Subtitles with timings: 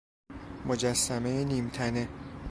[0.65, 2.07] مجسمه نیم تنه